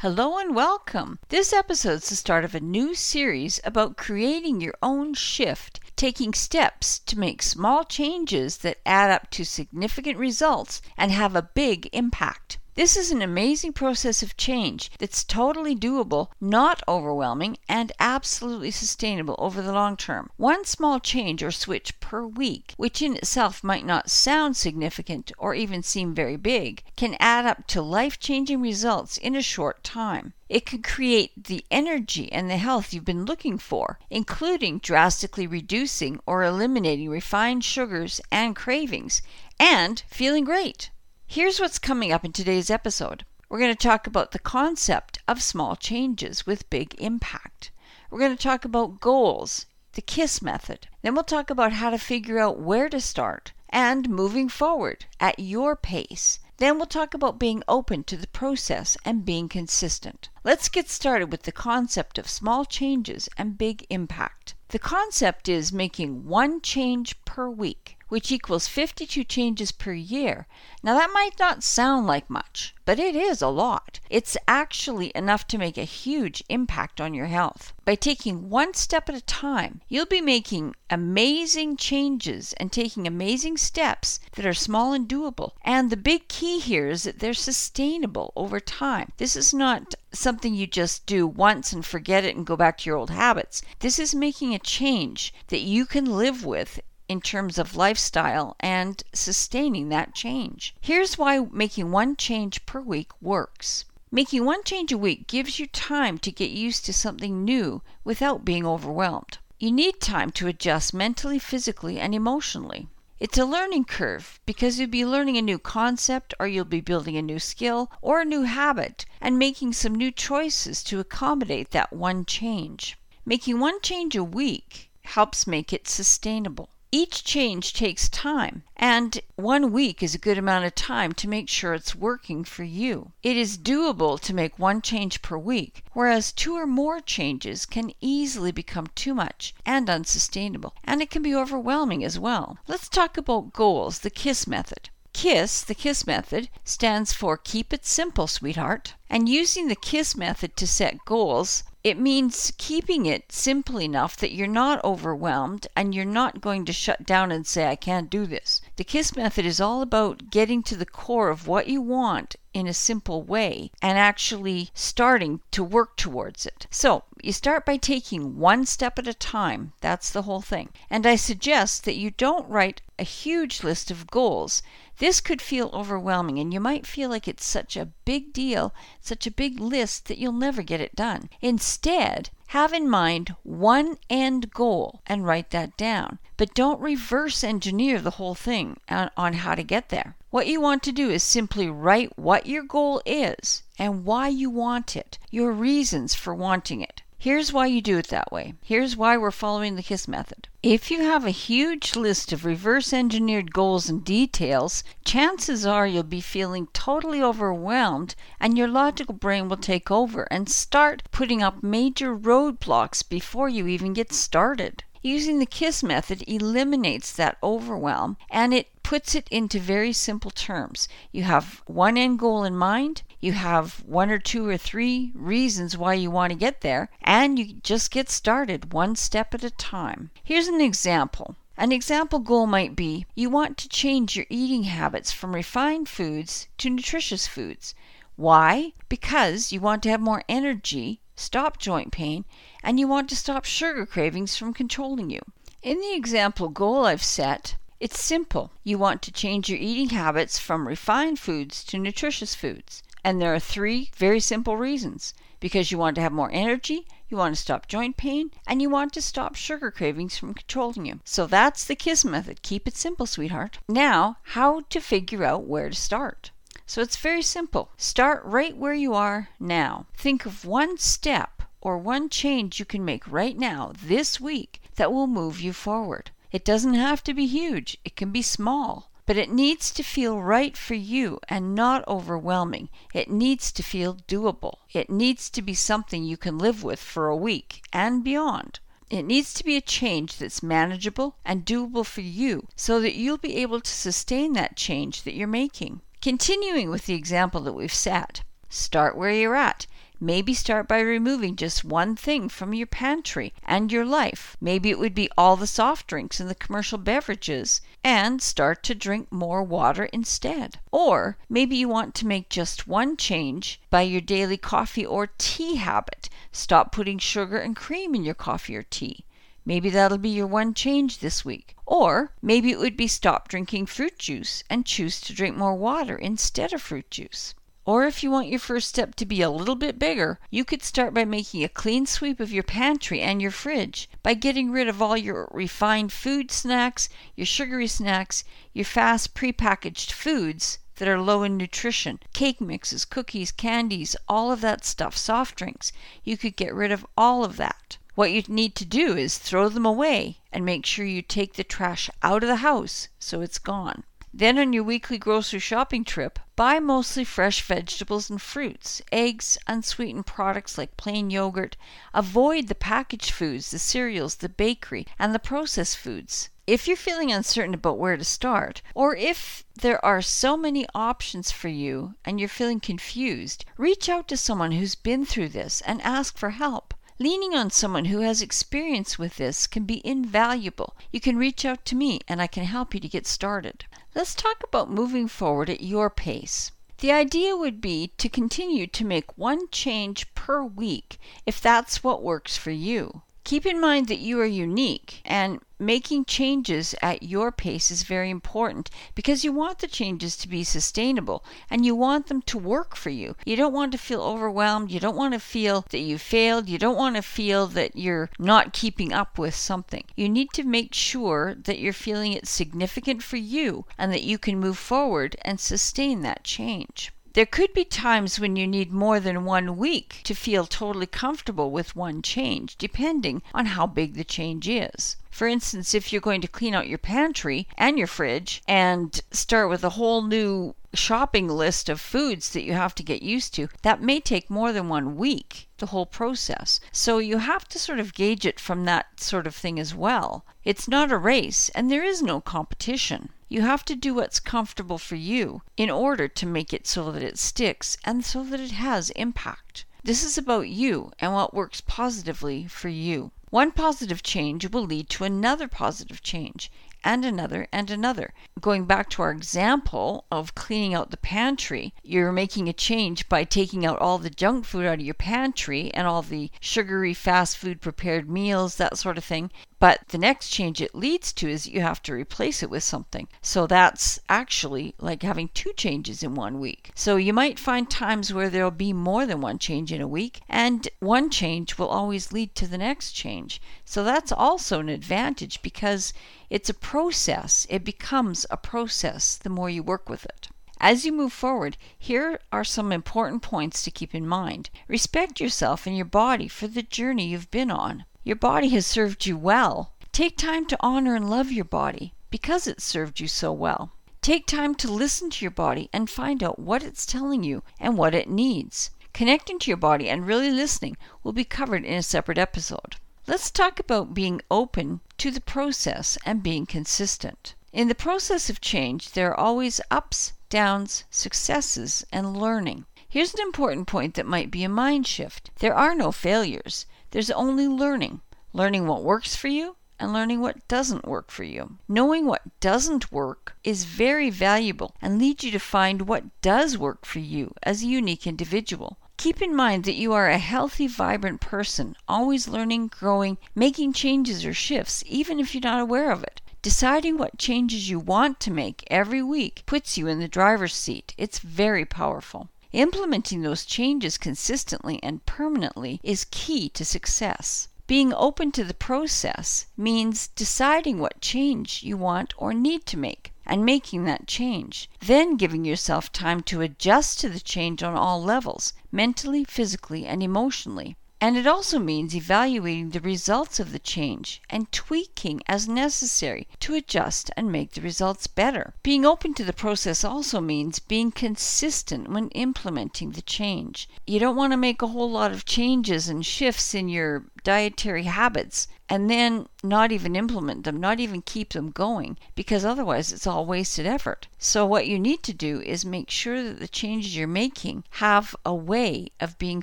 [0.00, 1.18] Hello and welcome.
[1.30, 6.34] This episode is the start of a new series about creating your own shift, taking
[6.34, 11.88] steps to make small changes that add up to significant results and have a big
[11.94, 12.58] impact.
[12.76, 19.34] This is an amazing process of change that's totally doable, not overwhelming, and absolutely sustainable
[19.38, 20.28] over the long term.
[20.36, 25.54] One small change or switch per week, which in itself might not sound significant or
[25.54, 30.34] even seem very big, can add up to life changing results in a short time.
[30.50, 36.20] It can create the energy and the health you've been looking for, including drastically reducing
[36.26, 39.22] or eliminating refined sugars and cravings,
[39.58, 40.90] and feeling great.
[41.28, 43.26] Here's what's coming up in today's episode.
[43.48, 47.72] We're going to talk about the concept of small changes with big impact.
[48.10, 50.86] We're going to talk about goals, the KISS method.
[51.02, 55.40] Then we'll talk about how to figure out where to start and moving forward at
[55.40, 56.38] your pace.
[56.58, 60.28] Then we'll talk about being open to the process and being consistent.
[60.44, 64.54] Let's get started with the concept of small changes and big impact.
[64.68, 70.46] The concept is making one change per week which equals 52 changes per year.
[70.82, 73.98] Now, that might not sound like much, but it is a lot.
[74.08, 77.72] It's actually enough to make a huge impact on your health.
[77.84, 83.56] By taking one step at a time, you'll be making amazing changes and taking amazing
[83.56, 85.52] steps that are small and doable.
[85.62, 89.10] And the big key here is that they're sustainable over time.
[89.16, 92.90] This is not something you just do once and forget it and go back to
[92.90, 93.62] your old habits.
[93.80, 99.02] This is making a change that you can live with in terms of lifestyle and
[99.12, 100.74] sustaining that change.
[100.80, 103.84] Here's why making one change per week works.
[104.10, 108.44] Making one change a week gives you time to get used to something new without
[108.44, 109.38] being overwhelmed.
[109.58, 112.88] You need time to adjust mentally, physically, and emotionally.
[113.18, 117.16] It's a learning curve because you'll be learning a new concept, or you'll be building
[117.16, 121.92] a new skill or a new habit and making some new choices to accommodate that
[121.92, 122.98] one change.
[123.24, 126.68] Making one change a week helps make it sustainable.
[126.92, 131.48] Each change takes time, and one week is a good amount of time to make
[131.48, 133.10] sure it's working for you.
[133.24, 137.92] It is doable to make one change per week, whereas two or more changes can
[138.00, 142.58] easily become too much and unsustainable, and it can be overwhelming as well.
[142.68, 144.88] Let's talk about goals, the KISS method.
[145.12, 148.94] KISS, the KISS method, stands for Keep It Simple, Sweetheart.
[149.08, 154.32] And using the KISS method to set goals it means keeping it simple enough that
[154.32, 158.26] you're not overwhelmed and you're not going to shut down and say, I can't do
[158.26, 158.60] this.
[158.74, 162.66] The KISS method is all about getting to the core of what you want in
[162.66, 166.66] a simple way and actually starting to work towards it.
[166.72, 169.72] So, you start by taking one step at a time.
[169.80, 170.70] That's the whole thing.
[170.90, 174.62] And I suggest that you don't write a huge list of goals.
[174.98, 179.26] This could feel overwhelming, and you might feel like it's such a big deal, such
[179.26, 181.28] a big list that you'll never get it done.
[181.40, 186.18] Instead, have in mind one end goal and write that down.
[186.36, 190.16] But don't reverse engineer the whole thing on, on, how to get there.
[190.30, 194.48] What you want to do is simply write what your goal is and why you
[194.50, 197.02] want it, your reasons for wanting it.
[197.26, 198.54] Here's why you do it that way.
[198.62, 200.46] Here's why we're following the KISS method.
[200.62, 206.04] If you have a huge list of reverse engineered goals and details, chances are you'll
[206.04, 211.64] be feeling totally overwhelmed and your logical brain will take over and start putting up
[211.64, 214.84] major roadblocks before you even get started.
[215.06, 220.88] Using the KISS method eliminates that overwhelm and it puts it into very simple terms.
[221.12, 225.78] You have one end goal in mind, you have one or two or three reasons
[225.78, 229.50] why you want to get there, and you just get started one step at a
[229.50, 230.10] time.
[230.24, 231.36] Here's an example.
[231.56, 236.48] An example goal might be you want to change your eating habits from refined foods
[236.58, 237.76] to nutritious foods.
[238.16, 238.72] Why?
[238.88, 242.24] Because you want to have more energy, stop joint pain,
[242.62, 245.20] and you want to stop sugar cravings from controlling you.
[245.62, 248.52] In the example goal I've set, it's simple.
[248.62, 252.82] You want to change your eating habits from refined foods to nutritious foods.
[253.02, 257.16] And there are three very simple reasons because you want to have more energy, you
[257.16, 261.00] want to stop joint pain, and you want to stop sugar cravings from controlling you.
[261.04, 262.42] So that's the KISS method.
[262.42, 263.58] Keep it simple, sweetheart.
[263.68, 266.30] Now, how to figure out where to start.
[266.68, 267.70] So it's very simple.
[267.76, 269.86] Start right where you are now.
[269.96, 274.92] Think of one step or one change you can make right now, this week, that
[274.92, 276.10] will move you forward.
[276.32, 278.90] It doesn't have to be huge, it can be small.
[279.06, 282.68] But it needs to feel right for you and not overwhelming.
[282.92, 284.56] It needs to feel doable.
[284.72, 288.58] It needs to be something you can live with for a week and beyond.
[288.90, 293.18] It needs to be a change that's manageable and doable for you so that you'll
[293.18, 295.82] be able to sustain that change that you're making.
[296.02, 299.66] Continuing with the example that we've set, start where you're at.
[299.98, 304.36] Maybe start by removing just one thing from your pantry and your life.
[304.38, 308.74] Maybe it would be all the soft drinks and the commercial beverages and start to
[308.74, 310.58] drink more water instead.
[310.70, 315.56] Or maybe you want to make just one change by your daily coffee or tea
[315.56, 316.10] habit.
[316.30, 319.06] Stop putting sugar and cream in your coffee or tea.
[319.48, 321.54] Maybe that'll be your one change this week.
[321.64, 325.96] Or maybe it would be stop drinking fruit juice and choose to drink more water
[325.96, 327.32] instead of fruit juice.
[327.64, 330.64] Or if you want your first step to be a little bit bigger, you could
[330.64, 334.66] start by making a clean sweep of your pantry and your fridge by getting rid
[334.66, 341.00] of all your refined food snacks, your sugary snacks, your fast prepackaged foods that are
[341.00, 345.70] low in nutrition, cake mixes, cookies, candies, all of that stuff, soft drinks.
[346.02, 347.78] You could get rid of all of that.
[347.96, 351.42] What you need to do is throw them away and make sure you take the
[351.42, 353.84] trash out of the house so it's gone.
[354.12, 360.04] Then, on your weekly grocery shopping trip, buy mostly fresh vegetables and fruits, eggs, unsweetened
[360.04, 361.56] products like plain yogurt.
[361.94, 366.28] Avoid the packaged foods, the cereals, the bakery, and the processed foods.
[366.46, 371.30] If you're feeling uncertain about where to start, or if there are so many options
[371.30, 375.80] for you and you're feeling confused, reach out to someone who's been through this and
[375.80, 376.74] ask for help.
[376.98, 380.74] Leaning on someone who has experience with this can be invaluable.
[380.90, 383.66] You can reach out to me and I can help you to get started.
[383.94, 386.52] Let's talk about moving forward at your pace.
[386.78, 392.02] The idea would be to continue to make one change per week if that's what
[392.02, 393.02] works for you.
[393.26, 398.08] Keep in mind that you are unique and making changes at your pace is very
[398.08, 402.76] important because you want the changes to be sustainable and you want them to work
[402.76, 403.16] for you.
[403.26, 404.70] You don't want to feel overwhelmed.
[404.70, 406.48] You don't want to feel that you failed.
[406.48, 409.82] You don't want to feel that you're not keeping up with something.
[409.96, 414.18] You need to make sure that you're feeling it's significant for you and that you
[414.18, 416.92] can move forward and sustain that change.
[417.16, 421.50] There could be times when you need more than one week to feel totally comfortable
[421.50, 424.96] with one change, depending on how big the change is.
[425.10, 429.48] For instance, if you're going to clean out your pantry and your fridge and start
[429.48, 433.48] with a whole new shopping list of foods that you have to get used to,
[433.62, 436.60] that may take more than one week, the whole process.
[436.70, 440.26] So you have to sort of gauge it from that sort of thing as well.
[440.44, 443.08] It's not a race and there is no competition.
[443.28, 447.02] You have to do what's comfortable for you in order to make it so that
[447.02, 449.64] it sticks and so that it has impact.
[449.82, 453.10] This is about you and what works positively for you.
[453.30, 456.52] One positive change will lead to another positive change,
[456.86, 458.14] and another and another.
[458.40, 463.24] Going back to our example of cleaning out the pantry, you're making a change by
[463.24, 467.36] taking out all the junk food out of your pantry and all the sugary fast
[467.36, 469.32] food prepared meals, that sort of thing.
[469.58, 473.08] But the next change it leads to is you have to replace it with something.
[473.22, 476.70] So that's actually like having two changes in one week.
[476.74, 480.20] So you might find times where there'll be more than one change in a week,
[480.28, 483.40] and one change will always lead to the next change.
[483.64, 485.94] So that's also an advantage because
[486.28, 487.46] it's a process.
[487.48, 490.28] It becomes a process the more you work with it.
[490.58, 494.50] As you move forward, here are some important points to keep in mind.
[494.68, 497.84] Respect yourself and your body for the journey you've been on.
[498.04, 499.74] Your body has served you well.
[499.92, 503.72] Take time to honor and love your body because it served you so well.
[504.00, 507.76] Take time to listen to your body and find out what it's telling you and
[507.76, 508.70] what it needs.
[508.94, 512.76] Connecting to your body and really listening will be covered in a separate episode.
[513.08, 517.36] Let's talk about being open to the process and being consistent.
[517.52, 522.66] In the process of change, there are always ups, downs, successes, and learning.
[522.88, 526.66] Here's an important point that might be a mind shift there are no failures.
[526.90, 528.00] There's only learning.
[528.32, 531.58] Learning what works for you and learning what doesn't work for you.
[531.68, 536.84] Knowing what doesn't work is very valuable and leads you to find what does work
[536.84, 538.78] for you as a unique individual.
[538.98, 544.24] Keep in mind that you are a healthy, vibrant person, always learning, growing, making changes
[544.24, 546.22] or shifts, even if you're not aware of it.
[546.40, 550.94] Deciding what changes you want to make every week puts you in the driver's seat.
[550.96, 552.30] It's very powerful.
[552.52, 557.48] Implementing those changes consistently and permanently is key to success.
[557.66, 563.12] Being open to the process means deciding what change you want or need to make.
[563.26, 564.70] And making that change.
[564.80, 570.02] Then giving yourself time to adjust to the change on all levels mentally, physically, and
[570.02, 570.76] emotionally.
[570.98, 576.54] And it also means evaluating the results of the change and tweaking as necessary to
[576.54, 578.54] adjust and make the results better.
[578.62, 583.68] Being open to the process also means being consistent when implementing the change.
[583.86, 587.82] You don't want to make a whole lot of changes and shifts in your dietary
[587.82, 593.04] habits and then not even implement them, not even keep them going, because otherwise it's
[593.06, 594.06] all wasted effort.
[594.16, 598.14] So, what you need to do is make sure that the changes you're making have
[598.24, 599.42] a way of being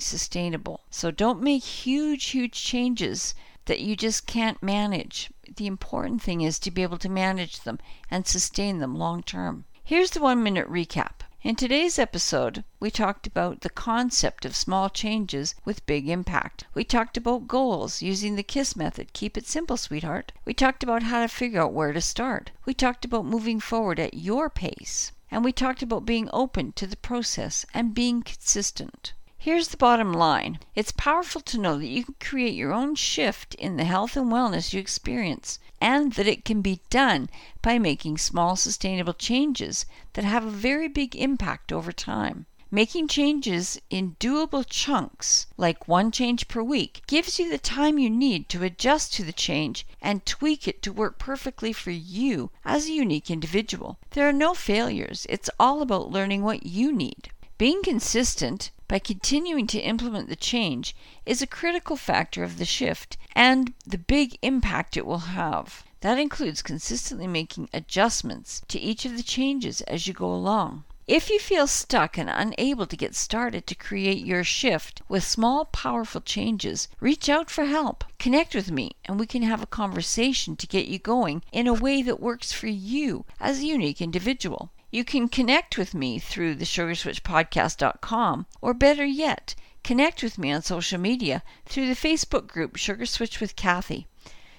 [0.00, 0.80] sustainable.
[0.90, 3.34] So, don't make huge, huge changes
[3.66, 5.30] that you just can't manage.
[5.54, 7.78] The important thing is to be able to manage them
[8.10, 9.66] and sustain them long term.
[9.84, 11.20] Here's the one minute recap.
[11.44, 16.64] In today's episode, we talked about the concept of small changes with big impact.
[16.72, 19.12] We talked about goals using the KISS method.
[19.12, 20.32] Keep it simple, sweetheart.
[20.46, 22.50] We talked about how to figure out where to start.
[22.64, 25.12] We talked about moving forward at your pace.
[25.30, 29.12] And we talked about being open to the process and being consistent.
[29.44, 33.54] Here's the bottom line it's powerful to know that you can create your own shift
[33.56, 37.28] in the health and wellness you experience, and that it can be done
[37.60, 39.84] by making small, sustainable changes
[40.14, 42.46] that have a very big impact over time.
[42.70, 48.08] Making changes in doable chunks, like one change per week, gives you the time you
[48.08, 52.86] need to adjust to the change and tweak it to work perfectly for you as
[52.86, 53.98] a unique individual.
[54.12, 57.28] There are no failures, it's all about learning what you need.
[57.58, 63.16] Being consistent by continuing to implement the change is a critical factor of the shift
[63.34, 65.84] and the big impact it will have.
[66.00, 70.84] That includes consistently making adjustments to each of the changes as you go along.
[71.06, 75.66] If you feel stuck and unable to get started to create your shift with small,
[75.66, 78.04] powerful changes, reach out for help.
[78.18, 81.74] Connect with me and we can have a conversation to get you going in a
[81.74, 84.70] way that works for you as a unique individual.
[84.94, 90.62] You can connect with me through the sugarswitchpodcast.com, or better yet, connect with me on
[90.62, 94.06] social media through the Facebook group Sugar Switch with Cathy.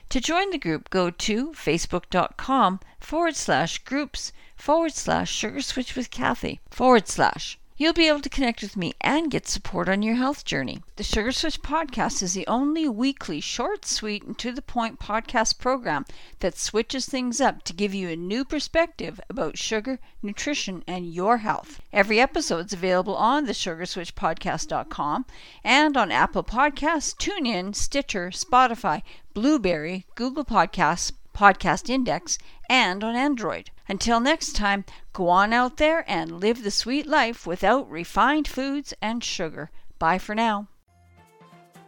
[0.10, 6.12] To join the group, go to facebook.com forward slash groups forward slash sugar switch with
[6.12, 7.58] Cathy forward slash.
[7.78, 10.82] You'll be able to connect with me and get support on your health journey.
[10.96, 15.60] The Sugar Switch podcast is the only weekly, short, sweet, and to the point podcast
[15.60, 16.06] program
[16.40, 21.40] that switches things up to give you a new perspective about sugar, nutrition, and your
[21.40, 21.82] health.
[21.92, 25.26] Every episode is available on the sugarswitchpodcast.com
[25.62, 29.02] and on Apple Podcasts, TuneIn, Stitcher, Spotify,
[29.34, 32.38] Blubrry, Google Podcasts, Podcast Index,
[32.70, 33.70] and on Android.
[33.88, 38.94] Until next time, go on out there and live the sweet life without refined foods
[39.02, 39.70] and sugar.
[40.00, 40.68] Bye for now.